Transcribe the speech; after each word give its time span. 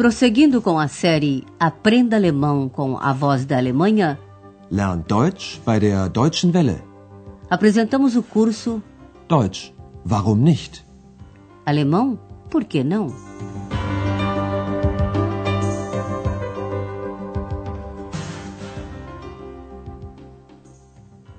Prosseguindo 0.00 0.62
com 0.62 0.78
a 0.78 0.88
série 0.88 1.44
Aprenda 1.58 2.16
Alemão 2.16 2.70
com 2.70 2.96
a 2.96 3.12
Voz 3.12 3.44
da 3.44 3.58
Alemanha, 3.58 4.18
Lern 4.70 5.04
Deutsch 5.06 5.60
bei 5.62 5.78
der 5.78 6.08
Deutschen 6.08 6.50
Welle. 6.52 6.82
apresentamos 7.50 8.16
o 8.16 8.22
curso 8.22 8.82
Deutsch, 9.28 9.74
warum 10.10 10.36
nicht? 10.36 10.86
Alemão, 11.66 12.18
por 12.48 12.64
que 12.64 12.82
não? 12.82 13.08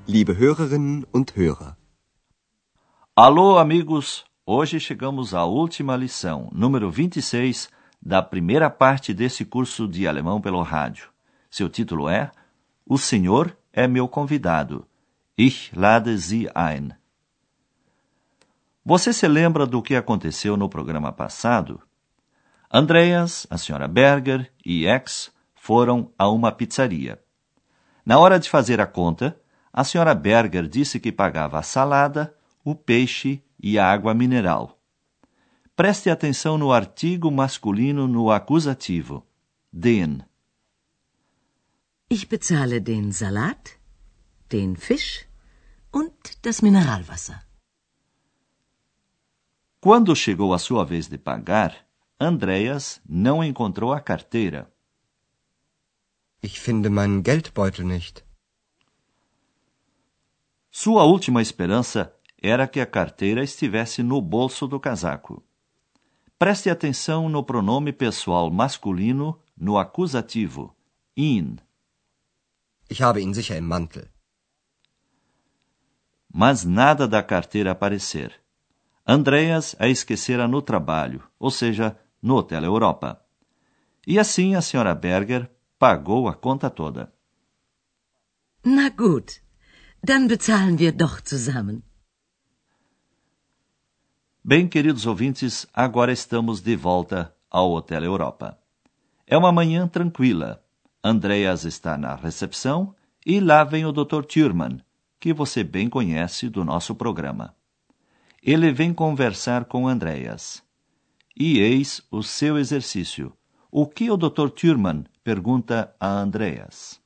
Liebe 0.08 0.34
Hörerinnen 0.34 1.04
und 1.12 1.34
Hörer. 1.36 1.76
Alô, 3.16 3.58
amigos! 3.58 4.24
Hoje 4.46 4.80
chegamos 4.80 5.34
à 5.34 5.46
última 5.46 5.96
lição, 5.96 6.48
número 6.54 6.92
26, 6.92 7.81
da 8.02 8.22
primeira 8.22 8.70
parte 8.70 9.14
desse 9.14 9.46
curso 9.46 9.88
de 9.88 10.08
alemão 10.08 10.42
pelo 10.42 10.62
rádio. 10.62 11.10
Seu 11.50 11.70
título 11.70 12.10
é 12.10 12.32
O 12.86 12.98
Senhor 12.98 13.56
é 13.72 13.88
meu 13.88 14.08
convidado. 14.08 14.88
Ich 15.38 15.72
lade 15.76 16.18
Sie 16.18 16.50
ein. 16.56 16.92
Você 18.84 19.14
se 19.14 19.28
lembra 19.28 19.68
do 19.68 19.82
que 19.82 19.96
aconteceu 19.96 20.58
no 20.58 20.68
programa 20.68 21.12
passado? 21.12 21.80
Andreas, 22.74 23.46
a 23.50 23.58
senhora 23.58 23.88
Berger 23.88 24.52
e 24.66 24.88
X 24.88 25.32
foram 25.54 26.12
a 26.18 26.28
uma 26.30 26.52
pizzaria. 26.52 27.22
Na 28.04 28.18
hora 28.18 28.40
de 28.40 28.50
fazer 28.50 28.82
a 28.82 28.88
conta, 28.88 29.40
a 29.72 29.84
senhora 29.84 30.16
Berger 30.16 30.68
disse 30.68 31.00
que 31.00 31.12
pagava 31.12 31.60
a 31.60 31.62
salada, 31.62 32.36
o 32.66 32.74
peixe 32.74 33.44
e 33.62 33.78
a 33.78 33.86
água 33.86 34.14
mineral. 34.14 34.81
Preste 35.76 36.10
atenção 36.10 36.58
no 36.58 36.72
artigo 36.72 37.32
masculino 37.32 38.08
no 38.08 38.30
acusativo. 38.30 39.26
Den. 39.72 40.24
Ich 42.10 42.28
bezahle 42.28 42.82
den 42.82 43.12
Salat, 43.14 43.80
den 44.50 44.76
Fisch 44.76 45.28
und 45.94 46.14
das 46.44 46.62
Mineralwasser. 46.62 47.48
Quando 49.80 50.16
chegou 50.16 50.54
a 50.54 50.60
sua 50.60 50.84
vez 50.84 51.08
de 51.08 51.18
pagar, 51.18 51.88
Andreas 52.20 53.02
não 53.08 53.42
encontrou 53.44 53.94
a 53.94 54.02
carteira. 54.02 54.72
Ich 56.44 56.60
finde 56.60 56.90
meinen 56.90 57.24
Geldbeutel 57.24 57.86
nicht. 57.86 58.24
Sua 60.70 61.04
última 61.04 61.42
esperança 61.42 62.14
era 62.42 62.68
que 62.68 62.80
a 62.80 62.86
carteira 62.86 63.44
estivesse 63.44 64.04
no 64.04 64.22
bolso 64.22 64.68
do 64.68 64.80
casaco. 64.80 65.44
Preste 66.42 66.72
atenção 66.72 67.30
no 67.30 67.44
pronome 67.44 67.94
pessoal 67.94 68.50
masculino 68.50 69.40
no 69.56 69.78
acusativo, 69.78 70.76
in. 71.16 71.60
Ich 72.90 73.00
habe 73.00 73.22
ihn 73.22 73.32
sicher 73.32 73.58
im 73.58 73.68
Mantel. 73.68 74.10
Mas 76.34 76.66
nada 76.66 77.08
da 77.08 77.22
carteira 77.22 77.74
aparecer. 77.74 78.42
Andreas 79.06 79.76
a 79.78 79.88
esquecera 79.88 80.48
no 80.48 80.64
trabalho, 80.64 81.22
ou 81.38 81.52
seja, 81.52 81.96
no 82.20 82.38
Hotel 82.38 82.64
Europa. 82.64 83.24
E 84.08 84.18
assim 84.18 84.56
a 84.56 84.64
senhora 84.64 84.96
Berger 84.96 85.48
pagou 85.78 86.28
a 86.28 86.34
conta 86.34 86.72
toda. 86.72 87.14
Na 88.66 88.90
gut, 88.90 89.44
dann 90.04 90.28
bezahlen 90.28 90.80
wir 90.80 90.92
doch 90.92 91.22
zusammen. 91.22 91.84
Bem, 94.44 94.68
queridos 94.68 95.06
ouvintes, 95.06 95.68
agora 95.72 96.12
estamos 96.12 96.62
de 96.62 96.76
volta 96.76 97.32
ao 97.48 97.72
Hotel 97.72 98.04
Europa. 98.04 98.58
É 99.28 99.38
uma 99.38 99.52
manhã 99.52 99.88
tranquila. 99.88 100.64
Andreas 101.04 101.64
está 101.64 101.96
na 101.96 102.16
recepção 102.16 102.96
e 103.24 103.40
lá 103.40 103.64
vem 103.64 103.86
o 103.86 103.92
Dr. 103.92 104.24
Thurman, 104.24 104.82
que 105.20 105.32
você 105.32 105.64
bem 105.64 105.88
conhece 105.88 106.50
do 106.50 106.66
nosso 106.66 106.96
programa. 106.96 107.56
Ele 108.42 108.72
vem 108.72 108.92
conversar 108.92 109.66
com 109.66 109.88
Andreas. 109.88 110.64
E 111.38 111.60
eis 111.60 112.02
o 112.10 112.24
seu 112.24 112.58
exercício. 112.58 113.32
O 113.72 113.86
que 113.86 114.10
o 114.10 114.18
Dr. 114.18 114.50
Thurman 114.50 115.06
pergunta 115.24 115.96
a 116.00 116.08
Andreas? 116.08 117.00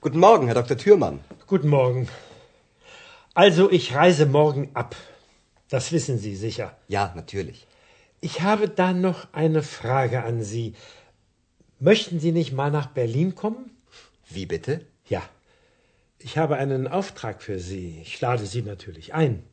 Guten 0.00 0.18
Morgen, 0.18 0.48
Herr 0.48 0.60
Dr. 0.60 0.74
Thürmann. 0.74 1.20
Guten 1.46 1.68
Morgen. 1.68 2.08
Also, 3.44 3.70
ich 3.70 3.94
reise 3.94 4.26
morgen 4.26 4.64
ab. 4.74 4.96
Das 5.68 5.92
wissen 5.92 6.18
Sie 6.18 6.34
sicher. 6.34 6.76
Ja, 6.88 7.12
natürlich. 7.14 7.68
Ich 8.20 8.40
habe 8.42 8.68
da 8.68 8.92
noch 8.92 9.20
eine 9.32 9.62
Frage 9.62 10.24
an 10.24 10.42
Sie. 10.42 10.74
Möchten 11.78 12.18
Sie 12.18 12.32
nicht 12.32 12.52
mal 12.52 12.72
nach 12.72 12.88
Berlin 12.88 13.36
kommen? 13.36 13.70
Wie 14.28 14.46
bitte? 14.46 14.72
Ja. 15.08 15.22
Ich 16.18 16.36
habe 16.36 16.56
einen 16.56 16.88
Auftrag 16.88 17.40
für 17.40 17.60
Sie. 17.60 18.00
Ich 18.02 18.20
lade 18.20 18.44
Sie 18.44 18.62
natürlich 18.62 19.14
ein. 19.14 19.44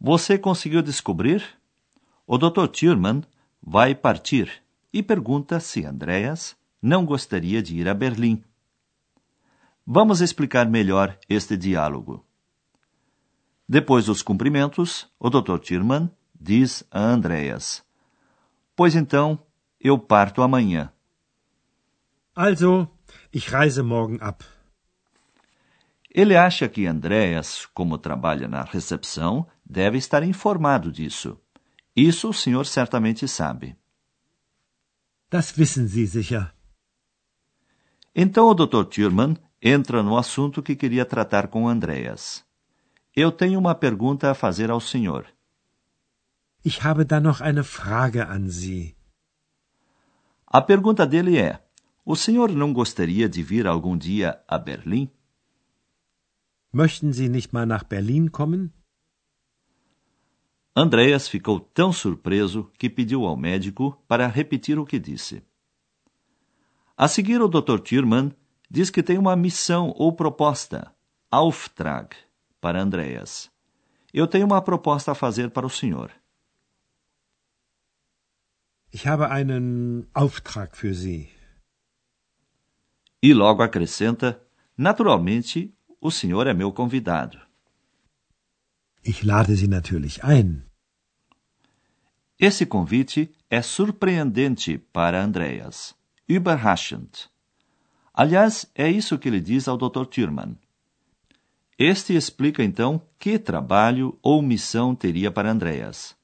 Você 0.00 0.38
conseguiu 0.38 0.82
descobrir? 0.82 1.40
O 2.26 2.36
Dr. 2.36 2.66
Thurman 2.72 3.24
vai 3.62 3.94
partir 3.94 4.48
e 4.92 5.04
pergunta 5.04 5.60
se 5.60 5.84
Andreas 5.86 6.56
não 6.82 7.06
gostaria 7.06 7.62
de 7.62 7.76
ir 7.76 7.88
a 7.88 7.94
Berlim. 7.94 8.42
Vamos 9.90 10.20
explicar 10.20 10.68
melhor 10.68 11.18
este 11.30 11.56
diálogo. 11.56 12.22
Depois 13.66 14.04
dos 14.04 14.20
cumprimentos, 14.20 15.10
o 15.18 15.30
Dr. 15.30 15.58
Thurman 15.58 16.10
diz 16.38 16.84
a 16.90 17.00
Andreas: 17.00 17.82
Pois 18.76 18.94
então, 18.94 19.42
eu 19.80 19.98
parto 19.98 20.42
amanhã. 20.42 20.92
Also, 22.34 22.86
ich 23.32 23.48
reise 23.48 23.82
morgen 23.82 24.18
ab. 24.20 24.44
Ele 26.10 26.36
acha 26.36 26.68
que 26.68 26.86
Andreas, 26.86 27.64
como 27.72 27.96
trabalha 27.96 28.46
na 28.46 28.64
recepção, 28.64 29.46
deve 29.64 29.96
estar 29.96 30.22
informado 30.22 30.92
disso. 30.92 31.40
Isso 31.96 32.28
o 32.28 32.34
senhor 32.34 32.66
certamente 32.66 33.26
sabe. 33.26 33.74
Das 35.30 35.56
wissen 35.56 35.86
Sie 35.86 36.06
sicher. 36.06 36.52
Então 38.14 38.48
o 38.48 38.54
Dr. 38.54 38.84
Thurman 38.84 39.47
entra 39.60 40.02
no 40.02 40.16
assunto 40.16 40.62
que 40.62 40.76
queria 40.76 41.04
tratar 41.04 41.48
com 41.48 41.68
Andreas. 41.68 42.44
Eu 43.14 43.32
tenho 43.32 43.58
uma 43.58 43.74
pergunta 43.74 44.30
a 44.30 44.34
fazer 44.34 44.70
ao 44.70 44.80
senhor. 44.80 45.26
Ich 46.64 46.82
habe 46.82 47.04
da 47.04 47.20
noch 47.20 47.40
eine 47.40 47.64
Frage 47.64 48.20
an 48.20 48.48
Sie. 48.48 48.96
A 50.46 50.60
pergunta 50.60 51.06
dele 51.06 51.38
é: 51.38 51.62
O 52.04 52.16
senhor 52.16 52.50
não 52.50 52.72
gostaria 52.72 53.28
de 53.28 53.42
vir 53.42 53.66
algum 53.66 53.96
dia 53.96 54.42
a 54.46 54.58
Berlim? 54.58 55.10
Möchten 56.72 57.12
Sie 57.12 57.28
nicht 57.28 57.52
mal 57.52 57.66
nach 57.66 57.84
Berlin 57.84 58.28
kommen? 58.28 58.72
Andreas 60.76 61.26
ficou 61.26 61.58
tão 61.58 61.92
surpreso 61.92 62.70
que 62.78 62.88
pediu 62.88 63.24
ao 63.24 63.36
médico 63.36 64.00
para 64.06 64.28
repetir 64.28 64.78
o 64.78 64.84
que 64.84 64.98
disse. 64.98 65.42
A 66.96 67.08
seguir, 67.08 67.42
o 67.42 67.48
Dr. 67.48 67.80
Thurman 67.80 68.32
diz 68.70 68.90
que 68.90 69.02
tem 69.02 69.18
uma 69.18 69.36
missão 69.36 69.92
ou 69.96 70.12
proposta, 70.12 70.92
Auftrag, 71.30 72.14
para 72.60 72.80
Andreas. 72.80 73.50
Eu 74.12 74.26
tenho 74.26 74.46
uma 74.46 74.62
proposta 74.62 75.12
a 75.12 75.14
fazer 75.14 75.50
para 75.50 75.66
o 75.66 75.70
senhor. 75.70 76.10
Ich 78.90 79.06
habe 79.06 79.24
einen 79.26 80.08
Auftrag 80.14 80.74
für 80.74 80.94
Sie. 80.94 81.28
E 83.22 83.34
logo 83.34 83.62
acrescenta: 83.62 84.40
Naturalmente, 84.76 85.74
o 86.00 86.10
senhor 86.10 86.46
é 86.46 86.54
meu 86.54 86.72
convidado. 86.72 87.38
Ich 89.04 89.22
lade 89.24 89.54
Sie 89.54 89.68
natürlich 89.68 90.24
ein. 90.24 90.64
Esse 92.38 92.66
convite 92.66 93.30
é 93.50 93.60
surpreendente 93.62 94.78
para 94.78 95.22
Andreas. 95.22 95.94
Überraschend. 96.28 97.28
Aliás, 98.18 98.66
é 98.74 98.90
isso 98.90 99.16
que 99.16 99.28
ele 99.28 99.40
diz 99.40 99.68
ao 99.68 99.76
Dr. 99.76 100.04
Thurman. 100.04 100.56
Este 101.78 102.16
explica 102.16 102.64
então 102.64 103.00
que 103.16 103.38
trabalho 103.38 104.18
ou 104.20 104.42
missão 104.42 104.92
teria 104.92 105.30
para 105.30 105.52
Andreas. 105.52 106.16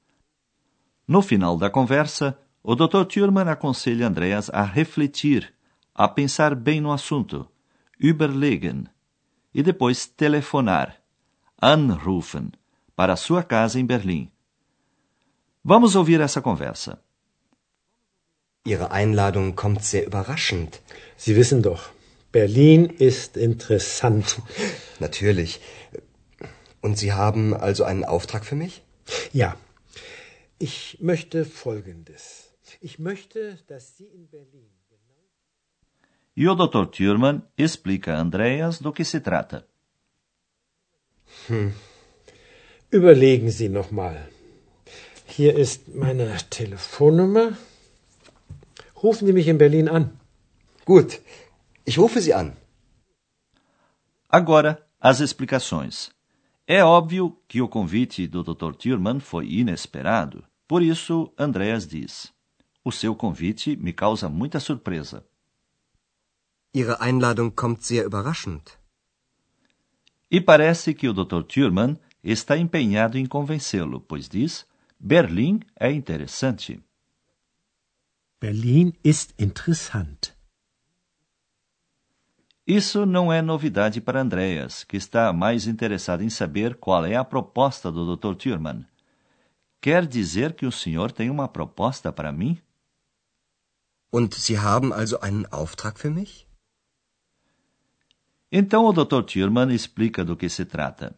No 1.07 1.21
final 1.21 1.57
da 1.57 1.69
conversa, 1.69 2.37
o 2.61 2.75
Dr. 2.75 3.05
Thurman 3.05 3.47
aconselha 3.47 4.07
Andreas 4.07 4.49
a 4.49 4.63
refletir, 4.63 5.53
a 5.93 6.09
pensar 6.09 6.53
bem 6.53 6.81
no 6.81 6.91
assunto, 6.91 7.49
überlegen, 7.97 8.87
e 9.53 9.63
depois 9.63 10.05
telefonar, 10.05 11.01
anrufen, 11.61 12.51
para 12.93 13.15
sua 13.15 13.41
casa 13.41 13.79
em 13.79 13.85
Berlim. 13.85 14.29
Vamos 15.63 15.95
ouvir 15.95 16.19
essa 16.19 16.41
conversa. 16.41 16.99
Ihre 18.65 18.87
Einladung 18.91 19.53
kommt 19.53 19.85
sehr 19.85 20.07
überraschend. 20.07 20.81
Sie 21.17 21.35
wissen 21.35 21.61
doch, 21.61 21.89
Berlin 22.31 22.85
ist 22.85 23.37
interessant. 23.37 24.41
Natürlich. 24.99 25.59
Und 26.81 26.97
Sie 26.97 27.13
haben 27.13 27.53
also 27.53 27.83
einen 27.83 28.03
Auftrag 28.03 28.45
für 28.45 28.55
mich? 28.55 28.83
Ja. 29.33 29.57
Ich 30.59 30.97
möchte 31.01 31.45
Folgendes. 31.45 32.53
Ich 32.81 32.99
möchte, 32.99 33.57
dass 33.67 33.97
Sie 33.97 34.05
in 34.05 34.27
Berlin. 34.27 34.69
E 36.37 36.47
o 36.49 36.55
Dr. 36.55 36.91
Thurman 36.91 37.43
explica 37.55 38.13
a 38.15 38.19
Andreas 38.19 38.79
do 38.79 38.91
que 38.91 39.05
se 39.05 39.21
trata. 39.21 39.63
Überlegen 42.89 43.49
Sie 43.51 43.69
noch 43.69 43.91
mal. 43.91 44.27
Hier 45.27 45.55
ist 45.55 45.87
meine 45.87 46.35
Telefonnummer. 46.49 47.57
Rufen 49.01 49.27
Sie 49.27 49.33
mich 49.33 49.47
in 49.47 49.57
Berlin 49.57 49.87
an. 49.87 50.19
Gut, 50.85 51.19
ich 51.83 51.97
rufe 51.97 52.21
Sie 52.21 52.31
an. 52.31 52.55
Agora, 54.29 54.87
as 54.99 55.19
explicações. 55.19 56.11
É 56.67 56.83
óbvio 56.83 57.37
que 57.47 57.59
o 57.59 57.67
convite 57.67 58.27
do 58.27 58.43
Dr. 58.43 58.75
Thurman 58.75 59.19
foi 59.19 59.47
inesperado, 59.51 60.43
por 60.67 60.83
isso 60.83 61.33
Andreas 61.37 61.87
diz: 61.87 62.31
O 62.83 62.91
seu 62.91 63.15
convite 63.15 63.75
me 63.75 63.93
causa 63.93 64.29
muita 64.29 64.59
surpresa. 64.59 65.25
Ihre 66.71 66.97
Einladung 66.99 67.51
kommt 67.51 67.83
sehr 67.83 68.05
überraschend. 68.05 68.77
E 70.29 70.39
parece 70.39 70.93
que 70.93 71.07
o 71.07 71.13
Dr. 71.13 71.43
Thurman 71.43 71.97
está 72.23 72.57
empenhado 72.57 73.17
em 73.17 73.25
convencê-lo, 73.25 74.01
pois 74.01 74.27
diz: 74.27 74.67
Berlim 74.99 75.61
é 75.79 75.91
interessante. 75.91 76.79
Berlin 78.39 78.93
ist 79.03 79.33
interessant. 79.39 80.34
Isso 82.67 83.05
não 83.05 83.31
é 83.31 83.43
novidade 83.43 84.01
para 84.01 84.21
Andreas, 84.21 84.83
que 84.83 84.97
está 84.97 85.31
mais 85.31 85.67
interessado 85.67 86.23
em 86.23 86.29
saber 86.31 86.75
qual 86.75 87.05
é 87.05 87.15
a 87.15 87.23
proposta 87.23 87.91
do 87.91 88.15
Dr. 88.15 88.33
Thurman. 88.35 88.83
Quer 89.79 90.07
dizer 90.07 90.53
que 90.53 90.65
o 90.65 90.71
senhor 90.71 91.11
tem 91.11 91.29
uma 91.29 91.47
proposta 91.47 92.11
para 92.11 92.31
mim? 92.31 92.57
Und 94.11 94.33
Sie 94.33 94.57
haben 94.57 94.91
also 94.91 95.19
einen 95.21 95.45
Auftrag 95.51 95.99
für 95.99 96.09
mich? 96.09 96.47
Então 98.51 98.85
o 98.85 98.93
Dr. 98.93 99.21
Thurman 99.21 99.71
explica 99.71 100.25
do 100.25 100.35
que 100.35 100.49
se 100.49 100.65
trata. 100.65 101.15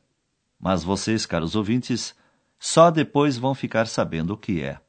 Mas 0.59 0.83
vocês, 0.83 1.25
caros 1.25 1.55
ouvintes, 1.55 2.13
só 2.59 2.91
depois 2.91 3.37
vão 3.37 3.55
ficar 3.55 3.87
sabendo 3.87 4.33
o 4.33 4.37
que 4.37 4.61
é. 4.61 4.81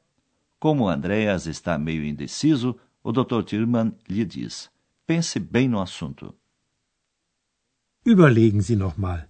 Como 0.59 0.89
Andreas 0.89 1.45
está 1.45 1.77
meio 1.77 2.03
indeciso, 2.03 2.77
o 3.01 3.13
Dr. 3.13 3.43
Thurman 3.43 3.95
lhe 4.09 4.25
diz: 4.25 4.69
pense 5.05 5.39
bem 5.39 5.69
no 5.69 5.79
assunto. 5.79 6.35
Überlegen 8.13 8.61
Sie 8.61 8.75
noch 8.75 8.97
mal. 8.97 9.29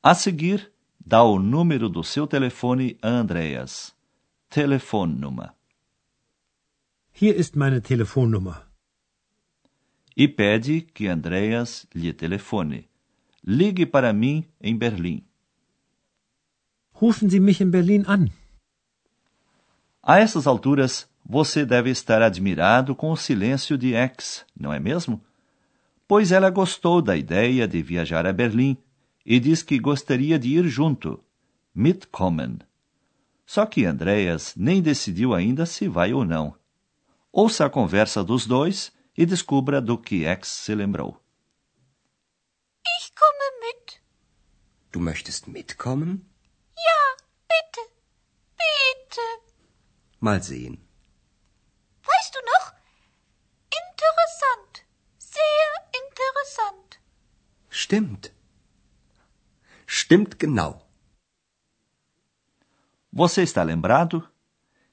A 0.00 0.14
seguir, 0.14 0.70
dá 1.04 1.20
o 1.24 1.40
número 1.40 1.88
do 1.88 2.04
seu 2.04 2.24
telefone 2.24 2.96
a 3.02 3.08
Andreas. 3.08 3.92
Telefonnummer. 4.48 5.50
Hier 7.10 7.34
ist 7.34 7.56
meine 7.56 7.80
Telefonnummer. 7.80 8.64
E 10.16 10.28
pede 10.28 10.82
que 10.82 11.08
Andreas 11.08 11.84
lhe 11.92 12.12
telefone. 12.12 12.88
Ligue 13.42 13.84
para 13.84 14.12
mim 14.12 14.44
em 14.60 14.78
Berlim. 14.78 15.24
Rufen 16.92 17.28
Sie 17.28 17.40
mich 17.40 17.60
in 17.60 17.70
Berlin 17.70 18.04
an. 18.06 18.30
A 20.00 20.20
essas 20.20 20.46
alturas, 20.46 21.08
você 21.24 21.66
deve 21.66 21.90
estar 21.90 22.22
admirado 22.22 22.94
com 22.94 23.10
o 23.10 23.16
silêncio 23.16 23.76
de 23.76 23.94
X, 23.94 24.46
não 24.56 24.72
é 24.72 24.78
mesmo? 24.78 25.20
Pois 26.08 26.30
ela 26.30 26.50
gostou 26.50 27.02
da 27.02 27.16
ideia 27.16 27.66
de 27.66 27.82
viajar 27.82 28.26
a 28.26 28.32
Berlim 28.32 28.76
e 29.24 29.40
diz 29.40 29.62
que 29.62 29.78
gostaria 29.78 30.38
de 30.38 30.48
ir 30.48 30.68
junto. 30.68 31.22
Mitkommen. 31.74 32.58
Só 33.44 33.66
que 33.66 33.84
Andreas 33.84 34.54
nem 34.56 34.80
decidiu 34.80 35.34
ainda 35.34 35.66
se 35.66 35.88
vai 35.88 36.12
ou 36.12 36.24
não. 36.24 36.56
Ouça 37.32 37.66
a 37.66 37.70
conversa 37.70 38.24
dos 38.24 38.46
dois 38.46 38.92
e 39.16 39.26
descubra 39.26 39.80
do 39.80 39.96
que 39.98 40.24
X 40.24 40.48
se 40.48 40.74
lembrou. 40.74 41.20
Ich 42.98 43.12
komme 43.14 43.46
mit. 43.60 44.00
Du 44.92 45.00
möchtest 45.00 45.46
mitkommen? 45.48 46.24
Ja, 46.76 47.02
bitte. 47.50 47.82
Bitte. 48.60 49.26
Mal 50.20 50.42
sehen. 50.42 50.78
Weißt 52.10 52.34
du 52.34 52.40
noch? 52.52 52.66
Interessant. 53.82 54.86
Sehr 55.18 55.70
interessant. 56.02 57.00
Stimmt. 57.96 58.30
Stimmt 59.86 60.36
genau. 60.38 60.86
Você 63.10 63.42
está 63.42 63.62
lembrado? 63.62 64.22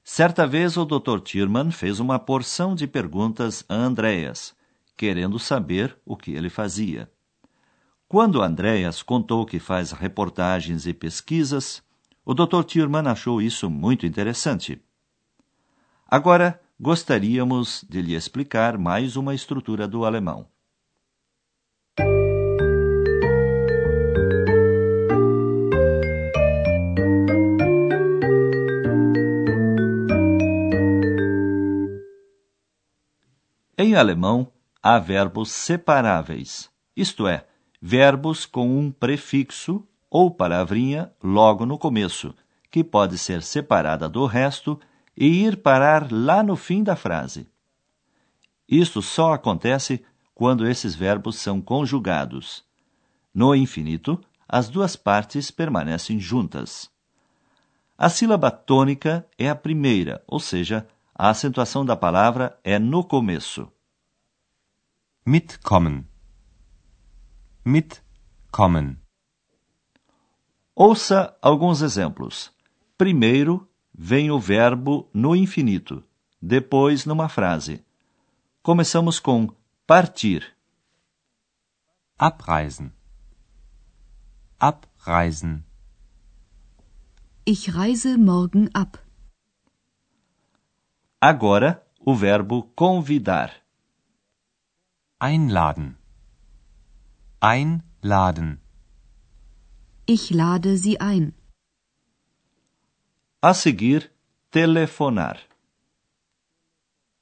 Certa 0.02 0.46
vez 0.46 0.78
o 0.78 0.86
Dr. 0.86 1.20
Tierman 1.20 1.70
fez 1.70 2.00
uma 2.00 2.18
porção 2.18 2.74
de 2.74 2.86
perguntas 2.86 3.62
a 3.68 3.74
Andreas, 3.74 4.56
querendo 4.96 5.38
saber 5.38 5.94
o 6.02 6.16
que 6.16 6.32
ele 6.32 6.48
fazia. 6.48 7.12
Quando 8.08 8.40
Andreas 8.40 9.02
contou 9.02 9.44
que 9.44 9.58
faz 9.58 9.92
reportagens 9.92 10.86
e 10.86 10.94
pesquisas, 10.94 11.82
o 12.24 12.32
Dr. 12.32 12.64
Tierman 12.64 13.06
achou 13.06 13.42
isso 13.42 13.68
muito 13.68 14.06
interessante. 14.06 14.82
Agora, 16.06 16.58
gostaríamos 16.80 17.84
de 17.86 18.00
lhe 18.00 18.14
explicar 18.14 18.78
mais 18.78 19.14
uma 19.14 19.34
estrutura 19.34 19.86
do 19.86 20.06
alemão. 20.06 20.53
Em 33.86 33.94
alemão, 33.94 34.50
há 34.82 34.98
verbos 34.98 35.50
separáveis, 35.52 36.70
isto 36.96 37.28
é, 37.28 37.46
verbos 37.82 38.46
com 38.46 38.78
um 38.78 38.90
prefixo 38.90 39.86
ou 40.08 40.30
palavrinha 40.30 41.12
logo 41.22 41.66
no 41.66 41.76
começo, 41.76 42.34
que 42.70 42.82
pode 42.82 43.18
ser 43.18 43.42
separada 43.42 44.08
do 44.08 44.24
resto 44.24 44.80
e 45.14 45.44
ir 45.44 45.58
parar 45.58 46.10
lá 46.10 46.42
no 46.42 46.56
fim 46.56 46.82
da 46.82 46.96
frase. 46.96 47.46
Isto 48.66 49.02
só 49.02 49.34
acontece 49.34 50.02
quando 50.34 50.66
esses 50.66 50.94
verbos 50.94 51.36
são 51.36 51.60
conjugados. 51.60 52.64
No 53.34 53.54
infinito, 53.54 54.18
as 54.48 54.70
duas 54.70 54.96
partes 54.96 55.50
permanecem 55.50 56.18
juntas. 56.18 56.90
A 57.98 58.08
sílaba 58.08 58.50
tônica 58.50 59.26
é 59.36 59.50
a 59.50 59.54
primeira, 59.54 60.24
ou 60.26 60.40
seja, 60.40 60.88
a 61.14 61.28
acentuação 61.28 61.84
da 61.84 61.94
palavra 61.94 62.58
é 62.64 62.78
no 62.78 63.04
começo. 63.04 63.70
Mitkommen. 65.26 66.06
Mitkommen. 67.64 69.00
Ouça 70.74 71.34
alguns 71.40 71.80
exemplos. 71.80 72.52
Primeiro, 72.98 73.66
vem 73.90 74.30
o 74.30 74.38
verbo 74.38 75.08
no 75.14 75.34
infinito, 75.34 76.04
depois 76.42 77.06
numa 77.06 77.26
frase. 77.30 77.82
Começamos 78.62 79.18
com 79.18 79.48
partir. 79.86 80.54
Abreisen. 82.18 82.92
Abreisen. 84.60 85.64
Ich 87.46 87.70
reise 87.70 88.18
morgen 88.18 88.68
ab. 88.74 88.98
Agora, 91.18 91.82
o 91.98 92.14
verbo 92.14 92.64
convidar. 92.76 93.63
Einladen. 95.30 95.96
Einladen. 97.40 98.48
Ich 100.04 100.24
lade 100.40 100.76
Sie 100.76 101.00
ein. 101.00 101.32
A 103.40 103.54
seguir, 103.54 104.02
telefonar. 104.50 105.38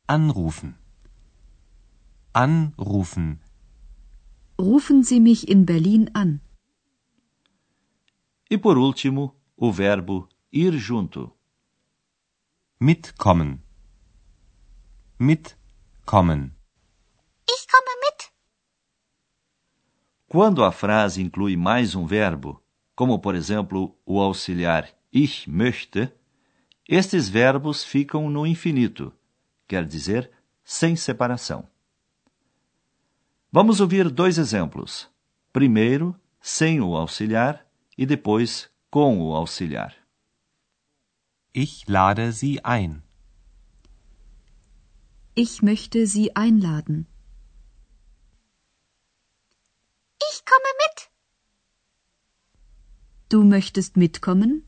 Anrufen. 0.09 0.71
Anrufen. 2.32 3.28
Rufen 4.59 5.04
Sie 5.04 5.21
mich 5.21 5.47
in 5.49 5.64
Berlin 5.64 6.11
an. 6.23 6.40
E 8.50 8.59
por 8.59 8.76
último, 8.78 9.37
o 9.56 9.71
verbo 9.71 10.28
ir 10.50 10.73
junto. 10.88 11.23
Mitkommen. 12.80 13.62
Mitkommen. 15.18 16.62
Ich 17.54 17.66
komme 17.73 17.94
mit. 18.04 18.32
Quando 20.26 20.64
a 20.64 20.73
frase 20.73 21.21
inclui 21.21 21.56
mais 21.56 21.94
um 21.94 22.06
verbo, 22.06 22.62
como 22.94 23.18
por 23.18 23.35
exemplo 23.35 23.94
o 24.06 24.21
auxiliar 24.21 24.88
ich 25.12 25.47
möchte, 25.47 26.11
estes 26.88 27.28
verbos 27.28 27.85
ficam 27.85 28.30
no 28.30 28.47
infinito, 28.47 29.12
quer 29.68 29.87
dizer, 29.87 30.30
sem 30.64 30.97
separação. 30.97 31.68
Vamos 33.50 33.80
ouvir 33.80 34.09
dois 34.09 34.38
exemplos. 34.38 35.11
Primeiro, 35.52 36.18
sem 36.40 36.80
o 36.80 36.97
auxiliar 36.97 37.66
e 37.99 38.06
depois 38.06 38.71
com 38.90 39.21
o 39.21 39.37
auxiliar. 39.37 39.94
Ich 41.54 41.85
lade 41.87 42.32
Sie 42.32 42.59
ein. 42.64 43.02
Ich 45.37 45.61
möchte 45.62 46.06
Sie 46.06 46.30
einladen. 46.35 47.12
Ich 50.31 50.45
komme 50.45 50.73
mit. 50.83 51.11
Du 53.29 53.43
möchtest 53.45 53.97
mitkommen? 53.97 54.67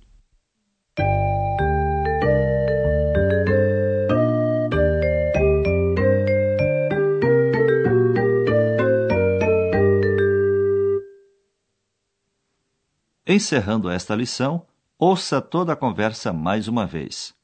Encerrando 13.27 13.91
esta 13.91 14.15
lição, 14.15 14.67
ouça 14.99 15.41
toda 15.41 15.73
a 15.73 15.77
conversa 15.77 16.33
mais 16.33 16.69
uma 16.69 16.87
vez. 16.87 17.35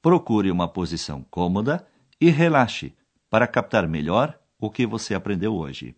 Procure 0.00 0.50
uma 0.50 0.66
posição 0.68 1.22
cômoda 1.30 1.86
e 2.20 2.30
relaxe 2.30 2.94
para 3.28 3.46
captar 3.46 3.86
melhor 3.86 4.38
o 4.58 4.70
que 4.70 4.86
você 4.86 5.14
aprendeu 5.14 5.54
hoje. 5.54 5.96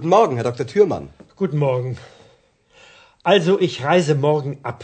Guten 0.00 0.16
Morgen, 0.18 0.36
Herr 0.36 0.44
Dr. 0.44 0.66
Thürmann. 0.66 1.10
Guten 1.36 1.58
Morgen. 1.58 1.98
Also, 3.22 3.60
ich 3.60 3.84
reise 3.84 4.14
morgen 4.14 4.58
ab. 4.62 4.82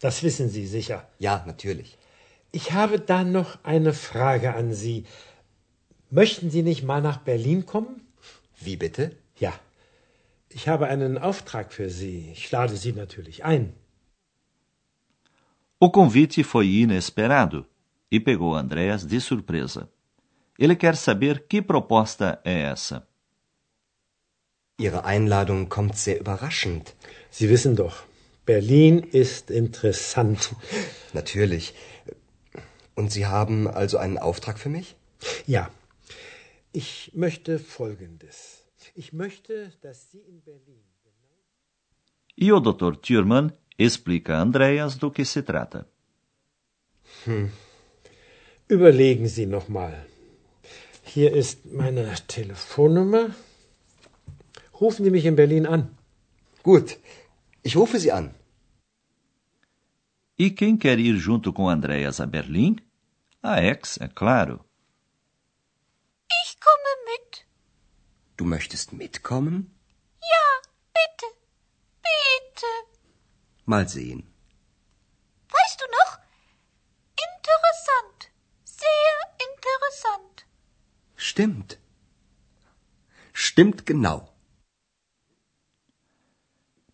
Das 0.00 0.24
wissen 0.24 0.48
Sie 0.48 0.66
sicher. 0.66 1.06
Ja, 1.20 1.44
natürlich. 1.46 1.96
Ich 2.50 2.72
habe 2.72 2.98
da 2.98 3.22
noch 3.22 3.50
eine 3.62 3.92
Frage 3.92 4.52
an 4.56 4.74
Sie. 4.74 5.04
Möchten 6.10 6.50
Sie 6.50 6.64
nicht 6.64 6.82
mal 6.82 7.00
nach 7.00 7.18
Berlin 7.18 7.66
kommen? 7.66 8.00
Wie 8.58 8.74
bitte? 8.74 9.14
Ja. 9.38 9.52
Ich 10.48 10.66
habe 10.66 10.88
einen 10.88 11.18
Auftrag 11.18 11.72
für 11.72 11.88
Sie. 11.88 12.32
Ich 12.32 12.50
lade 12.50 12.76
Sie 12.76 12.92
natürlich 12.92 13.44
ein. 13.44 13.74
O 15.78 15.88
convite 15.90 16.42
foi 16.42 16.66
inesperado 16.82 17.64
e 18.10 18.18
pegou 18.18 18.56
Andréas 18.56 19.06
de 19.06 19.20
surpresa. 19.20 19.88
Ele 20.58 20.74
quer 20.74 20.96
saber 20.96 21.46
que 21.48 21.62
proposta 21.62 22.40
é 22.44 22.62
essa. 22.62 23.11
Ihre 24.86 25.04
Einladung 25.14 25.68
kommt 25.76 25.96
sehr 25.96 26.18
überraschend. 26.22 26.86
Sie 27.30 27.48
wissen 27.48 27.74
doch, 27.82 27.96
Berlin 28.44 28.94
ist 29.22 29.50
interessant. 29.50 30.40
Natürlich. 31.12 31.74
Und 32.98 33.08
Sie 33.12 33.26
haben 33.26 33.68
also 33.68 33.96
einen 34.04 34.18
Auftrag 34.18 34.58
für 34.58 34.72
mich? 34.76 34.96
Ja. 35.46 35.70
Ich 36.72 37.12
möchte 37.14 37.52
Folgendes. 37.58 38.36
Ich 38.94 39.12
möchte, 39.12 39.54
dass 39.82 39.98
Sie 40.10 40.22
in 40.32 40.38
Berlin. 40.42 40.82
E 42.36 42.50
o 42.50 42.60
Dr. 42.60 43.00
Thurman 43.00 43.52
explica 43.78 44.38
a 44.38 44.42
Andreas 44.42 44.98
do 44.98 45.10
que 45.10 45.24
se 45.24 45.42
trata. 45.44 45.86
Überlegen 48.68 49.28
Sie 49.28 49.46
noch 49.46 49.68
mal. 49.68 49.94
Hier 51.04 51.30
ist 51.32 51.66
meine 51.66 52.04
Telefonnummer. 52.26 53.24
Rufen 54.80 55.04
Sie 55.04 55.10
mich 55.10 55.24
in 55.26 55.36
Berlin 55.36 55.66
an. 55.66 55.96
Gut, 56.62 56.98
ich 57.62 57.76
rufe 57.76 57.98
Sie 57.98 58.12
an. 58.12 58.34
E 60.38 60.50
quem 60.50 60.78
quer 60.78 60.98
ir 60.98 61.16
junto 61.16 61.52
com 61.52 61.68
Andreas 61.68 62.20
a 62.20 62.26
Berlim? 62.26 62.76
A 63.42 63.60
ex, 63.62 63.96
é 63.98 64.08
claro. 64.08 64.64
Ich 66.42 66.58
komme 66.60 66.92
mit. 67.10 67.46
Du 68.36 68.44
möchtest 68.44 68.92
mitkommen? 68.92 69.56
Ja, 70.32 70.46
bitte. 70.98 71.26
Bitte. 72.08 72.70
Mal 73.66 73.88
sehen. 73.88 74.22
Weißt 75.56 75.80
du 75.80 75.86
noch? 75.98 76.18
Interessant. 77.28 78.30
Sehr 78.64 79.16
interessant. 79.48 80.46
Stimmt. 81.16 81.78
Stimmt 83.32 83.86
genau. 83.86 84.31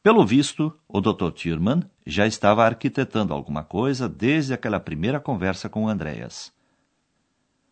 Pelo 0.02 0.25
visto, 0.25 0.73
o 0.87 1.00
Dr. 1.00 1.31
Thurman 1.33 1.83
já 2.07 2.26
estava 2.26 2.64
arquitetando 2.64 3.35
alguma 3.35 3.64
coisa 3.64 4.09
desde 4.09 4.55
aquela 4.55 4.78
primeira 4.78 5.19
conversa 5.19 5.69
com 5.69 5.88
Andreas. 5.88 6.52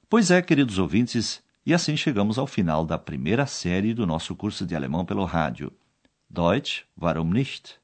Pois 0.08 0.30
é, 0.30 0.42
queridos 0.42 0.78
ouvintes, 0.78 1.42
e 1.64 1.72
assim 1.72 1.96
chegamos 1.96 2.38
ao 2.38 2.46
final 2.46 2.84
da 2.84 2.98
primeira 2.98 3.46
série 3.46 3.94
do 3.94 4.06
nosso 4.06 4.34
curso 4.34 4.66
de 4.66 4.74
alemão 4.74 5.04
pelo 5.04 5.24
rádio. 5.24 5.72
Deutsch, 6.28 6.82
warum 7.00 7.30
nicht? 7.30 7.78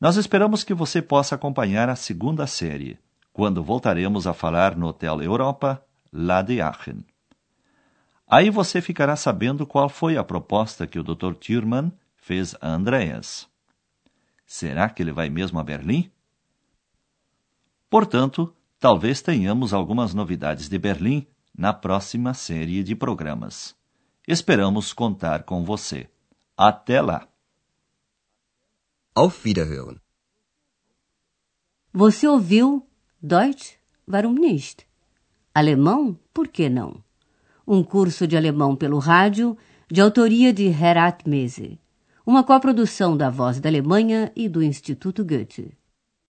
Nós 0.00 0.16
esperamos 0.16 0.64
que 0.64 0.74
você 0.74 1.00
possa 1.00 1.34
acompanhar 1.34 1.88
a 1.88 1.94
segunda 1.94 2.46
série, 2.46 2.98
quando 3.32 3.62
voltaremos 3.62 4.26
a 4.26 4.32
falar 4.32 4.76
no 4.76 4.88
Hotel 4.88 5.22
Europa, 5.22 5.84
lá 6.12 6.42
de 6.42 6.60
Aachen. 6.60 7.04
Aí 8.26 8.50
você 8.50 8.80
ficará 8.80 9.14
sabendo 9.14 9.66
qual 9.66 9.88
foi 9.88 10.16
a 10.16 10.24
proposta 10.24 10.86
que 10.86 10.98
o 10.98 11.04
Dr. 11.04 11.34
Thurman 11.34 11.92
fez 12.22 12.54
a 12.60 12.68
Andreas. 12.68 13.48
Será 14.46 14.88
que 14.88 15.02
ele 15.02 15.12
vai 15.12 15.28
mesmo 15.28 15.58
a 15.58 15.64
Berlim? 15.64 16.10
Portanto, 17.90 18.54
talvez 18.78 19.20
tenhamos 19.20 19.74
algumas 19.74 20.14
novidades 20.14 20.68
de 20.68 20.78
Berlim 20.78 21.26
na 21.52 21.74
próxima 21.74 22.32
série 22.32 22.84
de 22.84 22.94
programas. 22.94 23.76
Esperamos 24.26 24.92
contar 24.92 25.42
com 25.42 25.64
você. 25.64 26.08
Até 26.56 27.02
lá! 27.02 27.28
Auf 29.14 29.44
Wiederhören. 29.44 30.00
Você 31.92 32.26
ouviu 32.28 32.86
Deutsch? 33.20 33.74
Warum 34.08 34.34
nicht? 34.34 34.86
Alemão? 35.52 36.16
Por 36.32 36.46
que 36.46 36.68
não? 36.70 37.02
Um 37.66 37.82
curso 37.82 38.28
de 38.28 38.36
alemão 38.36 38.76
pelo 38.76 38.98
rádio, 38.98 39.58
de 39.90 40.00
autoria 40.00 40.52
de 40.52 40.66
Herat 40.66 41.28
Mese. 41.28 41.81
Uma 42.24 42.44
coprodução 42.44 43.16
da 43.16 43.28
Voz 43.28 43.58
da 43.58 43.68
Alemanha 43.68 44.30
e 44.36 44.48
do 44.48 44.62
Instituto 44.62 45.24
Goethe. 45.24 45.76